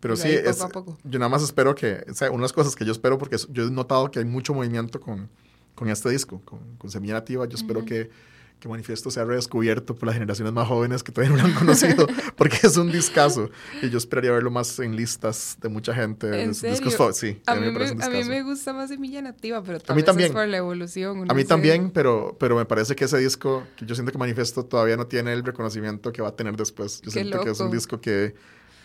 [0.00, 0.98] Pero Pero sí, poco es- a poco.
[1.04, 3.70] yo nada más espero que, o sea, unas cosas que yo espero, porque yo he
[3.70, 5.28] notado que hay mucho movimiento con,
[5.74, 8.10] con este disco, con, con Semilla Nativa, yo espero que,
[8.58, 12.06] que Manifiesto sea redescubierto por las generaciones más jóvenes que todavía no lo han conocido,
[12.36, 13.50] porque es un discazo,
[13.82, 16.42] y yo esperaría verlo más en listas de mucha gente.
[16.42, 16.90] ¿En discos serio?
[16.98, 19.78] fo- sí, a mí mí, me, un a mí me gusta más Semilla Nativa, pero
[19.78, 20.28] tal mí vez también.
[20.30, 21.30] es por la evolución.
[21.30, 24.64] A mí también, pero, pero me parece que ese disco, que yo siento que Manifiesto
[24.64, 27.00] todavía no tiene el reconocimiento que va a tener después.
[27.02, 27.76] Yo Qué siento que es un loco.
[27.76, 28.34] disco que,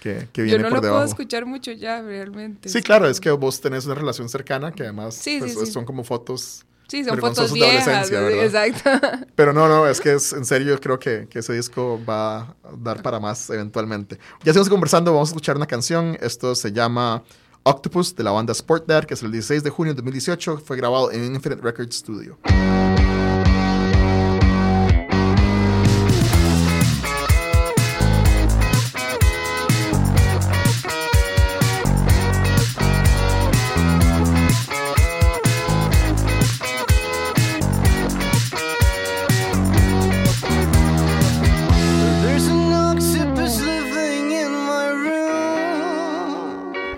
[0.01, 0.99] que, que Yo viene no por lo debajo.
[0.99, 2.67] puedo escuchar mucho ya, realmente.
[2.67, 5.71] Sí, claro, es que vos tenés una relación cercana que además Sí, pues, sí, sí.
[5.71, 8.11] son como fotos Sí, son fotos viejas.
[8.11, 8.89] exacto.
[9.35, 12.55] Pero no, no, es que es en serio, creo que, que, ese disco va a
[12.77, 14.19] dar para más eventualmente.
[14.43, 16.17] Ya seguimos conversando, vamos a escuchar una canción.
[16.19, 17.23] Esto se llama
[17.63, 20.57] Octopus de la banda Sport Dad, que es el 16 de junio de 2018.
[20.57, 22.37] Fue grabado en Infinite Records Studio.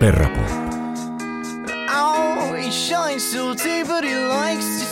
[0.03, 0.29] Perra
[1.87, 4.82] Oh, he shines so deep, but he likes to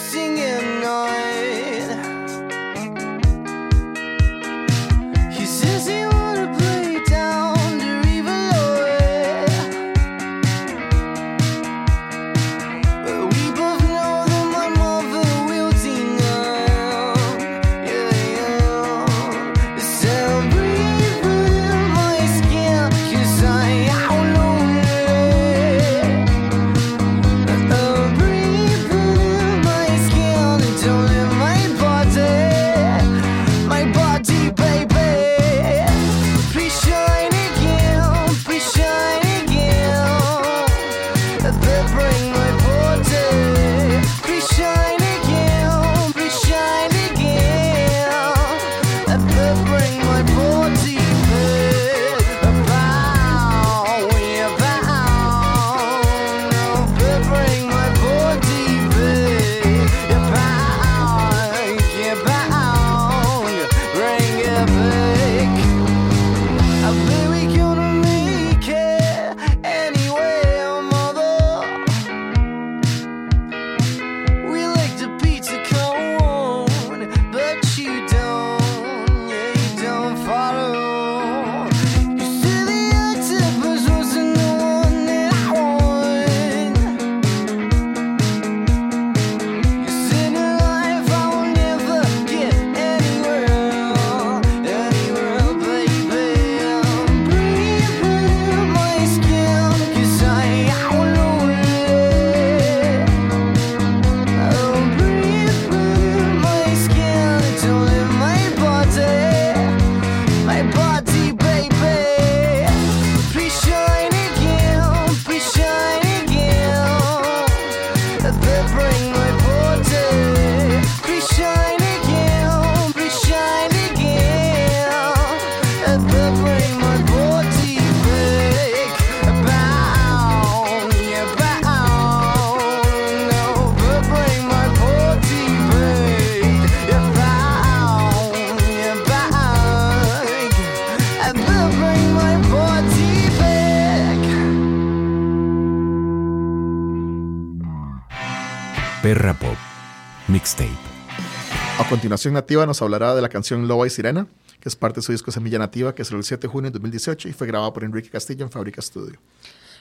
[152.02, 154.26] continuación, Nativa nos hablará de la canción Loba y Sirena,
[154.60, 156.74] que es parte de su disco Semilla Nativa, que es el 7 de junio de
[156.74, 159.20] 2018 y fue grabado por Enrique Castillo en Fábrica Studio.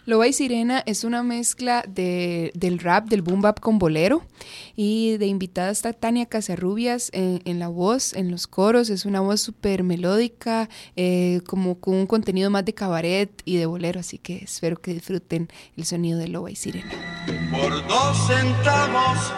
[0.04, 4.22] Loba y Sirena es una mezcla de, del rap, del boom bap con bolero.
[4.76, 8.90] Y de invitada está Tania Casarrubias en, en la voz, en los coros.
[8.90, 13.64] Es una voz súper melódica, eh, como con un contenido más de cabaret y de
[13.64, 13.98] bolero.
[13.98, 16.90] Así que espero que disfruten el sonido de Loba y Sirena.
[17.50, 19.32] Por dos centavos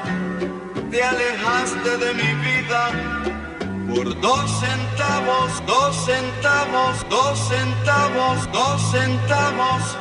[0.93, 2.83] te alejaste de mi vida.
[3.89, 9.99] Por dos centavos, dos centavos, dos centavos, dos centavos.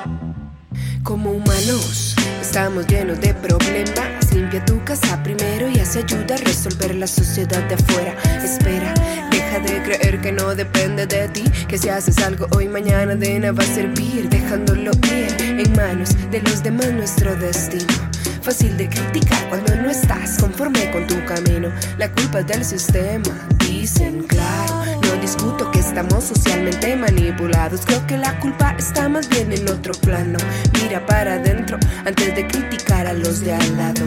[1.04, 4.34] Como humanos, estamos llenos de problemas.
[4.34, 8.14] Limpia tu casa primero y hace ayuda a resolver la sociedad de afuera.
[8.44, 8.94] Espera,
[9.32, 11.44] deja de creer que no depende de ti.
[11.70, 14.30] Que si haces algo hoy, mañana de nada va a servir.
[14.30, 18.11] Dejándolo ir en manos de los demás nuestro destino.
[18.42, 21.72] Fácil de criticar cuando no estás conforme con tu camino.
[22.00, 24.82] La culpa es del sistema, dicen claro.
[25.04, 27.82] No discuto que estamos socialmente manipulados.
[27.86, 30.39] Creo que la culpa está más bien en otro plano.
[30.82, 34.06] Mira para adentro antes de criticar a los de al lado.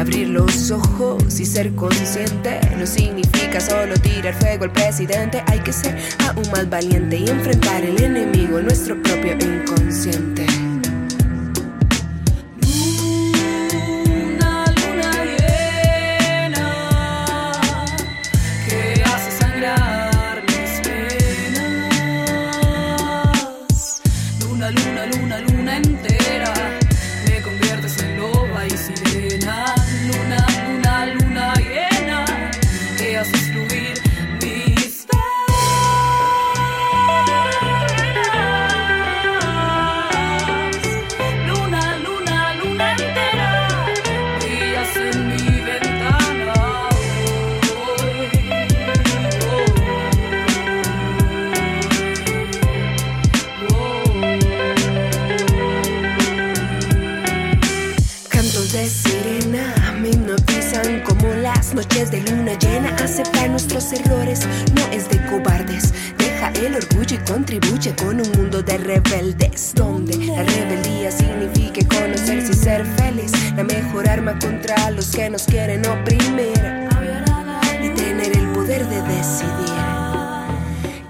[0.00, 5.44] Abrir los ojos y ser consciente no significa solo tirar fuego al presidente.
[5.46, 10.65] Hay que ser aún más valiente y enfrentar el enemigo, nuestro propio inconsciente.
[67.86, 73.64] Contribuye con un mundo de rebeldes donde la rebeldía signifique conocerse y ser feliz, la
[73.64, 76.54] mejor arma contra los que nos quieren oprimir
[77.82, 79.66] y tener el poder de decidir.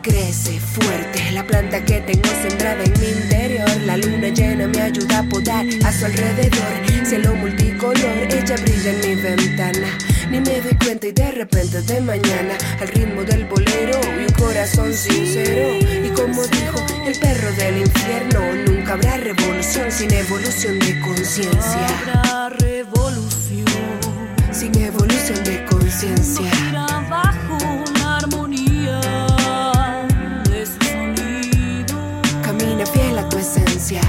[0.02, 3.70] Crece fuerte la planta que tengo sembrada en mi interior.
[3.84, 7.04] La luna llena me ayuda a podar a su alrededor.
[7.04, 9.88] Cielo multicolor, ella brilla en mi ventana.
[10.30, 14.32] Ni me doy cuenta y de repente de mañana al ritmo del bolero y un
[14.38, 15.78] corazón sincero.
[16.04, 21.86] Y como dijo el perro del infierno, nunca habrá revolución sin evolución de conciencia.
[22.00, 23.66] Habrá revolución.
[24.52, 26.50] Sin evolución de conciencia.
[26.70, 27.58] Trabajo
[27.88, 29.00] una armonía
[30.50, 32.22] de su sonido.
[32.42, 34.00] Camina fiel a tu esencia.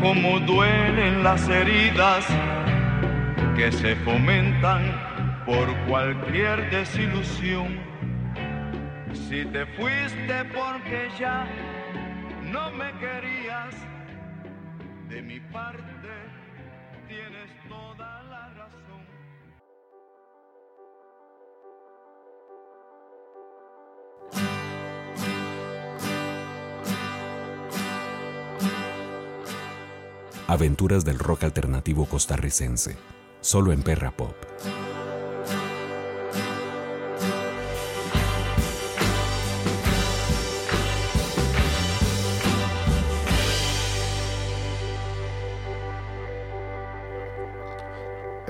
[0.00, 2.26] Cómo duelen las heridas
[3.56, 4.82] que se fomentan
[5.44, 7.78] por cualquier desilusión.
[9.12, 11.46] Si te fuiste porque ya
[12.42, 13.74] no me querías,
[15.08, 15.86] de mi parte
[17.08, 19.06] tienes toda la razón.
[30.48, 32.96] Aventuras del rock alternativo costarricense.
[33.40, 34.36] Solo en Perra Pop.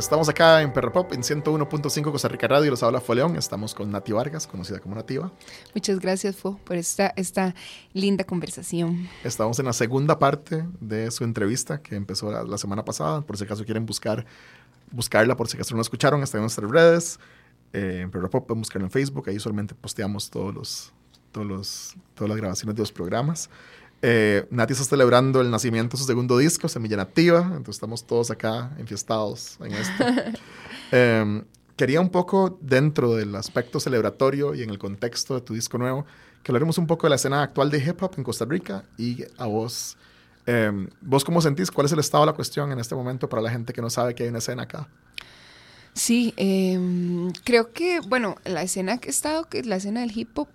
[0.07, 2.71] Estamos acá en Perra Pop en 101.5 Costa Rica Radio.
[2.71, 3.35] Los habla Fue León.
[3.35, 5.33] Estamos con Nati Vargas, conocida como Nativa.
[5.75, 7.57] Muchas gracias, Fo, por esta, esta
[7.93, 9.09] linda conversación.
[9.25, 13.23] Estamos en la segunda parte de su entrevista que empezó la, la semana pasada.
[13.23, 14.25] Por si acaso quieren buscar,
[14.93, 17.19] buscarla, por si acaso no la escucharon, está en nuestras redes.
[17.73, 19.29] Eh, en Perra Pop pueden buscarla en Facebook.
[19.29, 20.93] Ahí solamente posteamos todos los,
[21.33, 23.51] todos los, todas las grabaciones de los programas.
[24.03, 27.41] Eh, Nati está celebrando el nacimiento de su segundo disco, Semilla Nativa.
[27.41, 30.05] Entonces estamos todos acá enfiestados en esto.
[30.93, 31.43] Eh,
[31.75, 36.07] quería un poco, dentro del aspecto celebratorio y en el contexto de tu disco nuevo,
[36.45, 39.25] que hablaremos un poco de la escena actual de hip hop en Costa Rica y
[39.37, 39.97] a vos.
[40.47, 40.71] eh,
[41.01, 41.73] ¿Vos cómo sentís?
[41.73, 43.91] ¿Cuál es el estado de la cuestión en este momento para la gente que no
[43.91, 44.89] sabe que hay una escena acá?
[45.93, 50.17] Sí, em, creo que, bueno, la escena que he estado, que es la escena del
[50.17, 50.47] hip hop,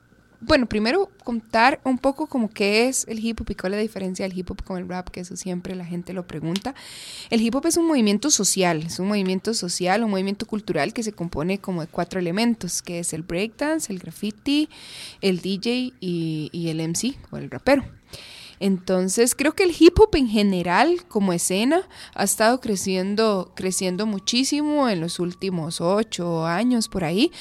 [0.42, 3.82] bueno, primero contar un poco como qué es el hip hop y cuál es la
[3.84, 6.74] diferencia del hip hop con el rap, que eso siempre la gente lo pregunta.
[7.30, 11.04] El hip hop es un movimiento social, es un movimiento social, un movimiento cultural que
[11.04, 14.68] se compone como de cuatro elementos, que es el breakdance, el graffiti,
[15.22, 17.86] el DJ y, y el MC o el rapero.
[18.62, 24.88] Entonces, creo que el hip hop en general, como escena, ha estado creciendo, creciendo muchísimo
[24.88, 27.32] en los últimos ocho años por ahí,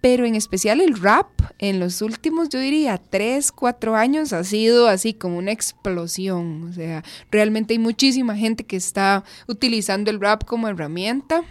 [0.00, 1.28] pero en especial el rap
[1.58, 6.70] en los últimos, yo diría, tres, cuatro años ha sido así como una explosión.
[6.70, 11.44] O sea, realmente hay muchísima gente que está utilizando el rap como herramienta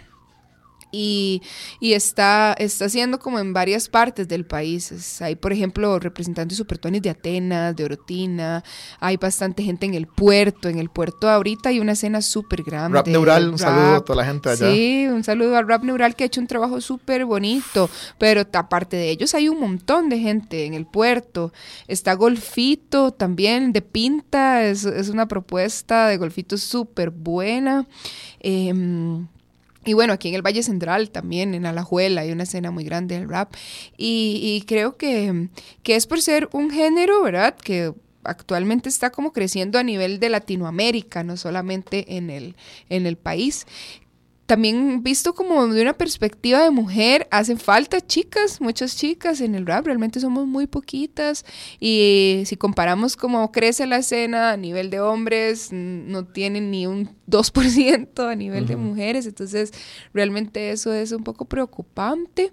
[0.92, 1.42] y,
[1.80, 5.20] y está, está haciendo como en varias partes del país.
[5.22, 8.64] Hay, por ejemplo, representantes supertones de Atenas, de Orotina,
[8.98, 10.68] hay bastante gente en el puerto.
[10.68, 12.98] En el puerto ahorita hay una escena súper grande.
[12.98, 13.60] Rap Neural, un Rap.
[13.60, 14.70] saludo a toda la gente allá.
[14.70, 18.96] Sí, un saludo al Rap Neural que ha hecho un trabajo súper bonito, pero aparte
[18.96, 21.52] de ellos hay un montón de gente en el puerto.
[21.88, 27.86] Está Golfito también de Pinta, es, es una propuesta de Golfito súper buena.
[28.40, 29.26] Em,
[29.84, 33.18] y bueno, aquí en el Valle Central también, en Alajuela, hay una escena muy grande
[33.18, 33.54] del rap.
[33.96, 35.48] Y, y creo que,
[35.82, 37.56] que es por ser un género, ¿verdad?
[37.56, 42.56] Que actualmente está como creciendo a nivel de Latinoamérica, no solamente en el,
[42.90, 43.66] en el país
[44.50, 49.64] también visto como de una perspectiva de mujer, hacen falta chicas, muchas chicas en el
[49.64, 51.44] rap, realmente somos muy poquitas
[51.78, 57.08] y si comparamos cómo crece la escena a nivel de hombres, no tienen ni un
[57.30, 59.72] 2% a nivel de mujeres, entonces
[60.12, 62.52] realmente eso es un poco preocupante.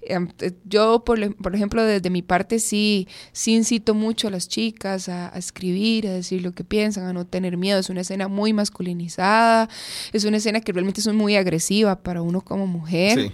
[0.00, 4.48] Em, eh, yo, por, por ejemplo, desde mi parte sí, sí incito mucho a las
[4.48, 8.02] chicas a, a escribir, a decir lo que piensan, a no tener miedo, es una
[8.02, 9.68] escena muy masculinizada,
[10.12, 13.18] es una escena que realmente son muy agresiva para uno como mujer.
[13.18, 13.32] Sí.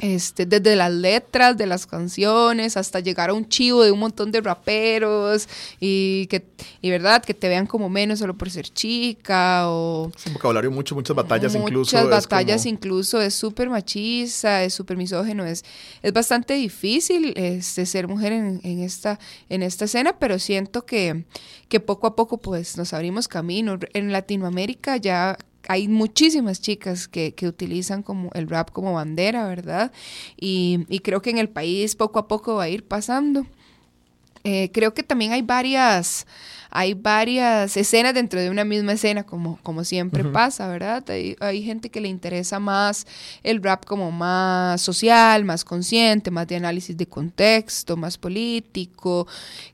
[0.00, 4.32] Este, desde las letras de las canciones hasta llegar a un chivo de un montón
[4.32, 5.48] de raperos
[5.78, 6.44] y que
[6.80, 10.70] y verdad que te vean como menos solo por ser chica o Es un vocabulario
[10.70, 11.98] mucho, muchas batallas muchas incluso.
[11.98, 15.64] es batallas como- incluso es súper machista es súper misógeno es
[16.02, 21.24] es bastante difícil este, ser mujer en, en esta en esta escena pero siento que
[21.68, 25.36] que poco a poco pues nos abrimos camino en Latinoamérica ya
[25.70, 29.92] hay muchísimas chicas que, que utilizan como el rap como bandera, ¿verdad?
[30.36, 33.46] Y, y creo que en el país poco a poco va a ir pasando.
[34.42, 36.26] Eh, creo que también hay varias,
[36.70, 41.08] hay varias escenas dentro de una misma escena, como, como siempre pasa, ¿verdad?
[41.10, 43.06] Hay, hay gente que le interesa más
[43.42, 49.26] el rap como más social, más consciente, más de análisis de contexto, más político,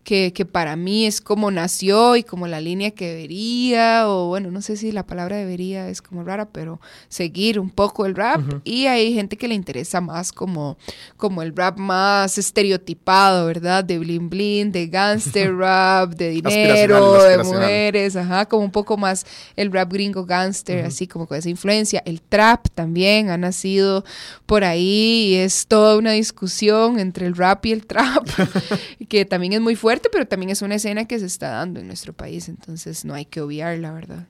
[0.05, 4.51] que, que para mí es como nació y como la línea que debería, o bueno,
[4.51, 8.41] no sé si la palabra debería es como rara, pero seguir un poco el rap.
[8.65, 10.77] Y hay gente que le interesa más como,
[11.17, 13.85] como el rap más estereotipado, ¿verdad?
[13.85, 19.27] De bling bling, de gangster rap, de Aspiracional, de mujeres, ajá, como un poco más
[19.57, 22.03] el rap gringo gangster, así como con esa influencia.
[22.07, 24.05] El trap también ha nacido
[24.47, 28.27] por ahí y es toda una discusión entre el rap y el trap,
[29.09, 31.87] que también es muy fuerte, pero también es una escena que se está dando en
[31.87, 34.27] nuestro país, entonces no hay que obviar, la verdad.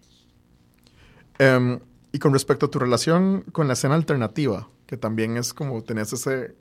[1.38, 1.80] Em,
[2.12, 6.12] y con respecto a tu relación con la escena alternativa, que también es como tenés
[6.12, 6.54] ese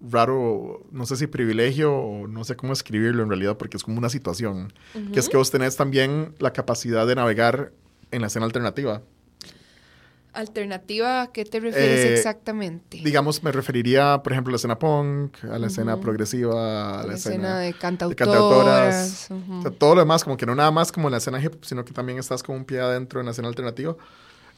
[0.00, 3.98] raro, no sé si privilegio o no sé cómo escribirlo en realidad, porque es como
[3.98, 4.72] una situación,
[5.12, 7.72] que es que vos tenés también la capacidad de navegar
[8.10, 9.02] en la escena alternativa.
[10.32, 13.00] Alternativa, ¿a qué te refieres Eh, exactamente?
[13.02, 17.08] Digamos, me referiría, por ejemplo, a la escena punk, a la escena progresiva, a la,
[17.08, 19.30] la escena de de cantautoras.
[19.30, 21.54] O sea, todo lo demás, como que no nada más como en la escena hip
[21.64, 23.96] sino que también estás como un pie adentro en la escena alternativa.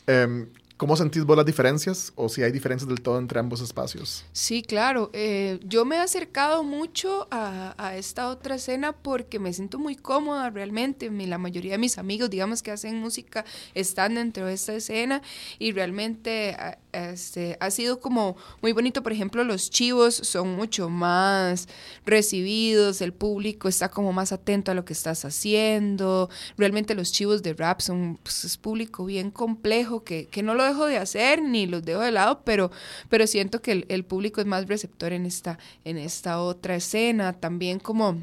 [0.08, 2.12] Em, ¿Cómo sentís vos las diferencias?
[2.14, 4.24] O si hay diferencias del todo entre ambos espacios.
[4.32, 5.10] Sí, claro.
[5.12, 9.96] Eh, yo me he acercado mucho a, a esta otra escena porque me siento muy
[9.96, 11.10] cómoda realmente.
[11.10, 15.20] Mi- la mayoría de mis amigos, digamos que hacen música, están dentro de esta escena
[15.58, 19.02] y realmente a- este, ha sido como muy bonito.
[19.02, 21.68] Por ejemplo, los chivos son mucho más
[22.04, 26.30] recibidos, el público está como más atento a lo que estás haciendo.
[26.56, 30.64] Realmente los chivos de rap son pues, es público bien complejo que, que no lo
[30.64, 32.70] dejo de hacer ni los dejo de lado, pero,
[33.08, 37.32] pero siento que el, el público es más receptor en esta, en esta otra escena.
[37.32, 38.16] También como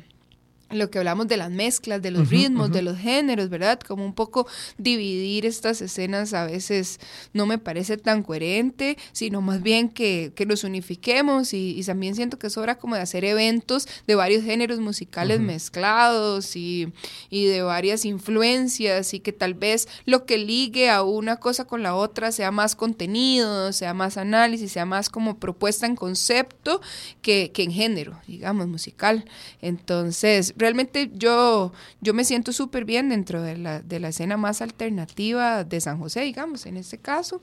[0.71, 3.79] lo que hablamos de las mezclas, de los ritmos, de los géneros, ¿verdad?
[3.79, 4.47] Como un poco
[4.77, 6.99] dividir estas escenas a veces
[7.33, 12.15] no me parece tan coherente, sino más bien que, que nos unifiquemos y, y también
[12.15, 16.91] siento que es hora como de hacer eventos de varios géneros musicales mezclados y,
[17.29, 21.83] y de varias influencias y que tal vez lo que ligue a una cosa con
[21.83, 26.81] la otra sea más contenido, sea más análisis, sea más como propuesta en concepto
[27.21, 29.25] que, que en género, digamos, musical.
[29.61, 34.61] Entonces, realmente yo, yo me siento súper bien dentro de la, de la escena más
[34.61, 37.41] alternativa de San José, digamos, en este caso.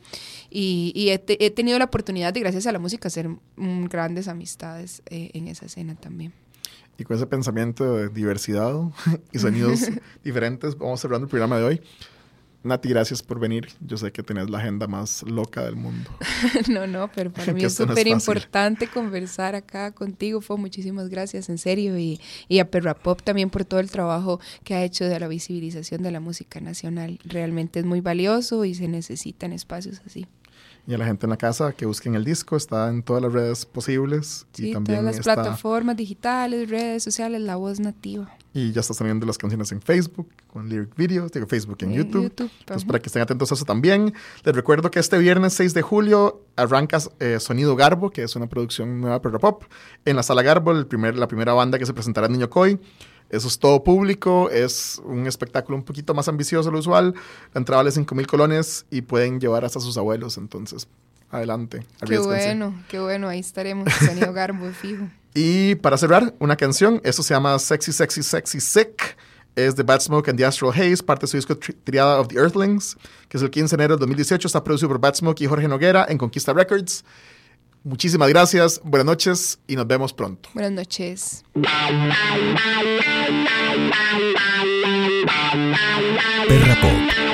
[0.51, 4.29] Y, y he, te- he tenido la oportunidad de, gracias a la música, hacer grandes
[4.29, 6.33] amistades eh, en esa escena también.
[6.99, 8.75] Y con ese pensamiento de diversidad
[9.33, 9.81] y sonidos
[10.25, 11.81] diferentes, vamos cerrando el programa de hoy.
[12.65, 13.69] Nati, gracias por venir.
[13.81, 16.11] Yo sé que tenés la agenda más loca del mundo.
[16.69, 20.41] No, no, pero para mí es no súper importante conversar acá contigo.
[20.41, 21.99] Fue muchísimas gracias, en serio.
[21.99, 25.29] Y, y a Perra Pop también por todo el trabajo que ha hecho de la
[25.29, 27.19] visibilización de la música nacional.
[27.25, 30.27] Realmente es muy valioso y se necesitan espacios así.
[30.87, 33.33] Y a la gente en la casa que busquen el disco, está en todas las
[33.33, 34.47] redes posibles.
[34.57, 38.29] y Sí, también todas las está, plataformas digitales, redes sociales, la voz nativa.
[38.55, 41.97] Y ya estás teniendo las canciones en Facebook, con lyric videos, digo Facebook en En
[41.99, 42.25] YouTube.
[42.25, 44.13] YouTube, Entonces, para que estén atentos a eso también.
[44.45, 48.49] Les recuerdo que este viernes 6 de julio arranca eh, Sonido Garbo, que es una
[48.49, 49.65] producción nueva Perra Pop.
[50.05, 52.79] En la Sala Garbo, el primer, la primera banda que se presentará en Niño Coy.
[53.33, 57.15] Eso es todo público, es un espectáculo un poquito más ambicioso de lo usual.
[57.55, 60.37] La entrada vale 5 mil colones y pueden llevar hasta sus abuelos.
[60.37, 60.87] Entonces,
[61.31, 61.87] adelante.
[62.07, 63.29] Qué bueno, qué bueno.
[63.29, 65.09] Ahí estaremos, Sonido Garbo fijo.
[65.35, 69.17] Y para cerrar, una canción, esto se llama Sexy, Sexy, Sexy, Sick.
[69.57, 72.37] es The Bad Smoke and the Astral Haze, parte de su disco Triada of the
[72.37, 72.99] Earthlings,
[73.31, 74.47] que es el 15 de enero del 2018.
[74.47, 77.03] Está producido por Bad Smoke y Jorge Noguera en Conquista Records.
[77.85, 80.49] Muchísimas gracias, buenas noches y nos vemos pronto.
[80.55, 81.43] Buenas noches.
[86.49, 87.32] Perra Pop